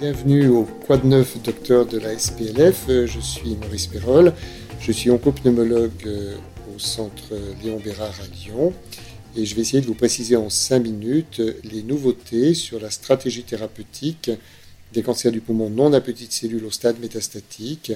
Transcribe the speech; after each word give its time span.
Bienvenue 0.00 0.46
au 0.46 0.62
Quad 0.62 1.04
9 1.04 1.42
docteur 1.42 1.84
de 1.84 1.98
la 1.98 2.16
SPLF. 2.16 2.84
Euh, 2.88 3.08
je 3.08 3.18
suis 3.18 3.56
Maurice 3.56 3.88
Perrol. 3.88 4.32
Je 4.78 4.92
suis 4.92 5.10
oncopneumologue 5.10 5.90
euh, 6.06 6.36
au 6.72 6.78
centre 6.78 7.34
Léon 7.60 7.80
Bérard 7.80 8.14
à 8.22 8.26
Lyon. 8.28 8.72
Et 9.34 9.44
je 9.44 9.56
vais 9.56 9.62
essayer 9.62 9.80
de 9.80 9.86
vous 9.86 9.96
préciser 9.96 10.36
en 10.36 10.50
5 10.50 10.78
minutes 10.78 11.42
les 11.64 11.82
nouveautés 11.82 12.54
sur 12.54 12.78
la 12.78 12.92
stratégie 12.92 13.42
thérapeutique 13.42 14.30
des 14.92 15.02
cancers 15.02 15.32
du 15.32 15.40
poumon 15.40 15.68
non 15.68 15.92
à 15.92 16.00
petites 16.00 16.32
cellules 16.32 16.64
au 16.64 16.70
stade 16.70 17.00
métastatique 17.00 17.90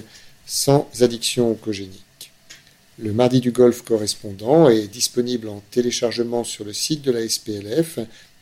sans 0.45 0.89
addiction 0.99 1.51
oncogénique. 1.51 2.33
Le 2.99 3.13
mardi 3.13 3.39
du 3.39 3.53
Golfe 3.53 3.81
correspondant 3.81 4.67
est 4.67 4.87
disponible 4.87 5.47
en 5.47 5.63
téléchargement 5.71 6.43
sur 6.43 6.65
le 6.65 6.73
site 6.73 7.01
de 7.01 7.11
la 7.11 7.25
SPLF 7.25 7.99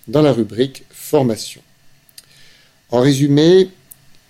dans 0.08 0.24
la 0.24 0.34
rubrique 0.34 0.84
Formation. 0.90 1.62
En 2.92 3.00
résumé, 3.00 3.70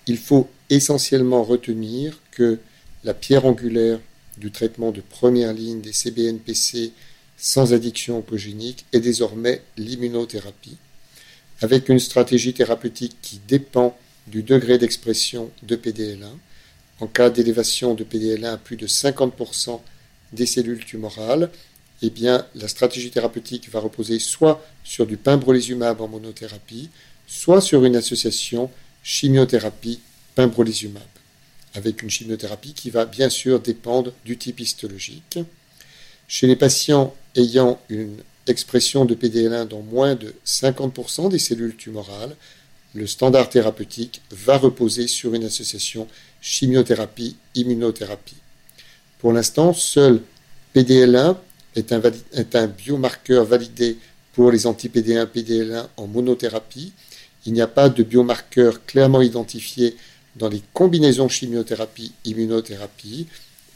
il 0.06 0.18
faut 0.18 0.48
essentiellement 0.70 1.42
retenir 1.42 2.20
que 2.30 2.60
la 3.02 3.12
pierre 3.12 3.44
angulaire 3.44 3.98
du 4.38 4.52
traitement 4.52 4.92
de 4.92 5.00
première 5.00 5.52
ligne 5.52 5.80
des 5.80 5.92
CBNPC 5.92 6.92
sans 7.36 7.74
addiction 7.74 8.18
oncogénique 8.18 8.84
est 8.92 9.00
désormais 9.00 9.62
l'immunothérapie, 9.76 10.76
avec 11.60 11.88
une 11.88 11.98
stratégie 11.98 12.54
thérapeutique 12.54 13.16
qui 13.20 13.40
dépend 13.48 13.96
du 14.28 14.44
degré 14.44 14.78
d'expression 14.78 15.50
de 15.64 15.74
PDL1. 15.74 16.30
En 17.00 17.08
cas 17.08 17.30
d'élévation 17.30 17.94
de 17.94 18.04
PDL1 18.04 18.44
à 18.52 18.56
plus 18.58 18.76
de 18.76 18.86
50% 18.86 19.80
des 20.32 20.46
cellules 20.46 20.84
tumorales, 20.84 21.50
eh 22.02 22.12
la 22.54 22.68
stratégie 22.68 23.10
thérapeutique 23.10 23.68
va 23.70 23.80
reposer 23.80 24.18
soit 24.18 24.64
sur 24.84 25.06
du 25.06 25.16
pembrolizumab 25.16 26.00
en 26.00 26.08
monothérapie, 26.08 26.90
soit 27.32 27.62
sur 27.62 27.84
une 27.86 27.96
association 27.96 28.70
chimiothérapie-pembrolizumab, 29.02 31.02
avec 31.74 32.02
une 32.02 32.10
chimiothérapie 32.10 32.74
qui 32.74 32.90
va 32.90 33.06
bien 33.06 33.30
sûr 33.30 33.58
dépendre 33.58 34.12
du 34.26 34.36
type 34.36 34.60
histologique. 34.60 35.38
Chez 36.28 36.46
les 36.46 36.56
patients 36.56 37.14
ayant 37.34 37.80
une 37.88 38.18
expression 38.46 39.06
de 39.06 39.14
PDL1 39.14 39.66
dans 39.66 39.80
moins 39.80 40.14
de 40.14 40.34
50% 40.44 41.30
des 41.30 41.38
cellules 41.38 41.74
tumorales, 41.74 42.36
le 42.94 43.06
standard 43.06 43.48
thérapeutique 43.48 44.20
va 44.30 44.58
reposer 44.58 45.08
sur 45.08 45.32
une 45.32 45.44
association 45.44 46.06
chimiothérapie-immunothérapie. 46.42 48.36
Pour 49.20 49.32
l'instant, 49.32 49.72
seul 49.72 50.20
PDL1 50.76 51.38
est 51.76 51.92
un, 51.92 52.02
est 52.34 52.54
un 52.54 52.66
biomarqueur 52.66 53.46
validé 53.46 53.96
pour 54.34 54.52
les 54.52 54.66
anti-PD1 54.66 55.28
PDL1 55.28 55.86
en 55.96 56.06
monothérapie 56.06 56.92
il 57.46 57.52
n'y 57.52 57.60
a 57.60 57.66
pas 57.66 57.88
de 57.88 58.02
biomarqueur 58.02 58.84
clairement 58.86 59.22
identifié 59.22 59.96
dans 60.36 60.48
les 60.48 60.62
combinaisons 60.72 61.28
chimiothérapie-immunothérapie 61.28 63.26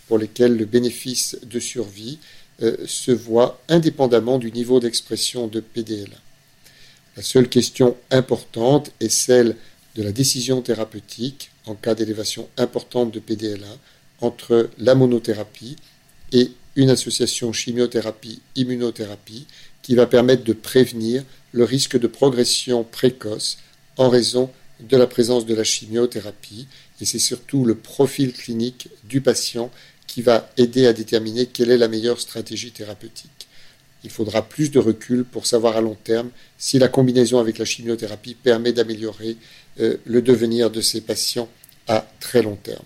pour 0.09 0.19
lesquelles 0.19 0.57
le 0.57 0.65
bénéfice 0.65 1.37
de 1.43 1.61
survie 1.61 2.19
euh, 2.63 2.77
se 2.87 3.11
voit 3.11 3.61
indépendamment 3.69 4.39
du 4.39 4.51
niveau 4.53 4.81
d'expression 4.81 5.47
de 5.47 5.61
PDL1. 5.61 6.09
La 7.17 7.23
seule 7.23 7.49
question 7.49 7.97
importante 8.11 8.93
est 9.01 9.09
celle 9.09 9.57
de 9.95 10.03
la 10.03 10.13
décision 10.13 10.63
thérapeutique 10.63 11.51
en 11.67 11.75
cas 11.75 11.95
d'élévation 11.95 12.49
importante 12.57 13.13
de 13.13 13.21
PDL1 13.21 13.65
entre 14.21 14.71
la 14.79 14.95
monothérapie 14.95 15.77
et 16.33 16.53
une 16.77 16.91
association 16.91 17.53
chimiothérapie-immunothérapie 17.53 19.47
qui 19.83 19.95
va 19.95 20.07
permettre 20.07 20.45
de 20.45 20.53
prévenir 20.53 21.25
le 21.53 21.65
risque 21.65 21.99
de 21.99 22.07
progression 22.07 22.85
précoce 22.85 23.59
en 23.97 24.09
raison 24.09 24.51
de 24.81 24.97
la 24.97 25.07
présence 25.07 25.47
de 25.47 25.55
la 25.55 25.65
chimiothérapie. 25.65 26.69
Et 27.01 27.05
c'est 27.05 27.19
surtout 27.19 27.65
le 27.65 27.75
profil 27.75 28.33
clinique 28.33 28.89
du 29.05 29.21
patient 29.21 29.71
qui 30.07 30.23
va 30.23 30.51
aider 30.57 30.87
à 30.87 30.93
déterminer 30.93 31.47
quelle 31.47 31.71
est 31.71 31.79
la 31.79 31.89
meilleure 31.89 32.21
stratégie 32.21 32.73
thérapeutique. 32.73 33.49
Il 34.05 34.11
faudra 34.11 34.43
plus 34.43 34.71
de 34.71 34.79
recul 34.79 35.25
pour 35.25 35.47
savoir 35.47 35.77
à 35.77 35.81
long 35.81 35.97
terme 36.05 36.31
si 36.59 36.79
la 36.79 36.89
combinaison 36.89 37.39
avec 37.39 37.59
la 37.59 37.65
chimiothérapie 37.65 38.35
permet 38.35 38.73
d'améliorer 38.73 39.37
euh, 39.81 39.97
le 40.05 40.23
devenir 40.23 40.71
de 40.71 40.81
ces 40.81 41.01
patients 41.01 41.49
à 41.89 42.07
très 42.21 42.43
long 42.43 42.57
terme. 42.57 42.85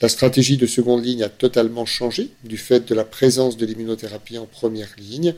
La 0.00 0.08
stratégie 0.08 0.56
de 0.56 0.66
seconde 0.66 1.04
ligne 1.04 1.24
a 1.24 1.28
totalement 1.28 1.84
changé 1.84 2.30
du 2.44 2.56
fait 2.56 2.88
de 2.88 2.94
la 2.94 3.04
présence 3.04 3.56
de 3.56 3.66
l'immunothérapie 3.66 4.38
en 4.38 4.46
première 4.46 4.94
ligne. 4.96 5.34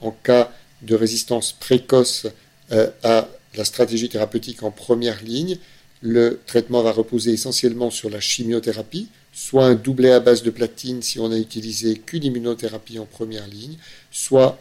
En 0.00 0.10
cas 0.10 0.52
de 0.82 0.94
résistance 0.94 1.52
précoce 1.52 2.26
euh, 2.72 2.90
à 3.02 3.28
la 3.54 3.64
stratégie 3.64 4.10
thérapeutique 4.10 4.62
en 4.62 4.70
première 4.70 5.22
ligne, 5.22 5.56
le 6.02 6.40
traitement 6.46 6.82
va 6.82 6.92
reposer 6.92 7.32
essentiellement 7.32 7.90
sur 7.90 8.10
la 8.10 8.20
chimiothérapie, 8.20 9.08
soit 9.32 9.64
un 9.64 9.74
doublet 9.74 10.12
à 10.12 10.20
base 10.20 10.42
de 10.42 10.50
platine 10.50 11.00
si 11.00 11.18
on 11.18 11.32
a 11.32 11.38
utilisé 11.38 11.96
qu'une 11.96 12.24
immunothérapie 12.24 12.98
en 12.98 13.06
première 13.06 13.46
ligne, 13.46 13.78
soit 14.10 14.60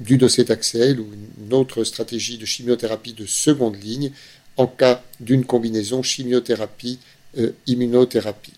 du 0.00 0.16
docétaxel 0.16 0.98
ou 0.98 1.06
une 1.46 1.54
autre 1.54 1.84
stratégie 1.84 2.38
de 2.38 2.46
chimiothérapie 2.46 3.12
de 3.12 3.26
seconde 3.26 3.80
ligne 3.80 4.10
en 4.56 4.66
cas 4.66 5.04
d'une 5.20 5.44
combinaison 5.44 6.02
chimiothérapie 6.02 6.98
euh, 7.38 7.52
immunothérapie. 7.66 8.54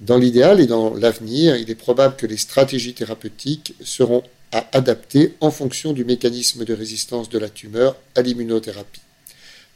Dans 0.00 0.18
l'idéal 0.18 0.60
et 0.60 0.66
dans 0.66 0.94
l'avenir, 0.94 1.56
il 1.56 1.70
est 1.70 1.74
probable 1.74 2.16
que 2.16 2.26
les 2.26 2.36
stratégies 2.36 2.94
thérapeutiques 2.94 3.74
seront 3.82 4.22
à 4.52 4.66
adapter 4.72 5.34
en 5.40 5.50
fonction 5.50 5.92
du 5.92 6.04
mécanisme 6.04 6.64
de 6.64 6.74
résistance 6.74 7.28
de 7.28 7.38
la 7.38 7.48
tumeur 7.48 7.96
à 8.14 8.22
l'immunothérapie. 8.22 9.00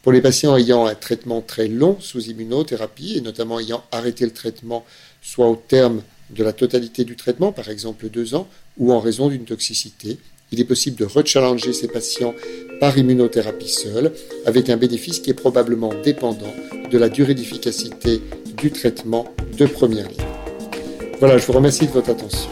Pour 0.03 0.13
les 0.13 0.21
patients 0.21 0.57
ayant 0.57 0.87
un 0.87 0.95
traitement 0.95 1.43
très 1.43 1.69
long 1.69 1.99
sous 2.01 2.23
immunothérapie 2.29 3.19
et 3.19 3.21
notamment 3.21 3.61
ayant 3.61 3.85
arrêté 3.93 4.25
le 4.25 4.33
traitement 4.33 4.85
soit 5.21 5.49
au 5.49 5.57
terme 5.57 6.03
de 6.31 6.45
la 6.45 6.53
totalité 6.53 7.05
du 7.05 7.17
traitement, 7.17 7.53
par 7.53 7.69
exemple 7.69 8.09
deux 8.09 8.35
ans, 8.35 8.49
ou 8.79 8.93
en 8.93 9.01
raison 9.01 9.29
d'une 9.29 9.45
toxicité, 9.45 10.19
il 10.53 10.61
est 10.61 10.65
possible 10.65 10.97
de 10.97 11.05
rechallenger 11.05 11.73
ces 11.73 11.89
patients 11.89 12.35
par 12.79 12.97
immunothérapie 12.97 13.69
seule, 13.69 14.13
avec 14.47 14.71
un 14.71 14.77
bénéfice 14.77 15.21
qui 15.21 15.31
est 15.31 15.35
probablement 15.35 15.93
dépendant 16.03 16.53
de 16.91 16.99
la 16.99 17.09
durée 17.09 17.35
d'efficacité 17.35 18.21
du 18.57 18.71
traitement 18.71 19.27
de 19.57 19.67
première 19.67 20.09
ligne. 20.09 20.19
Voilà, 21.21 21.39
je 21.39 21.47
vous 21.47 21.53
remercie 21.53 21.87
de 21.87 21.93
votre 21.93 22.11
attention. 22.11 22.50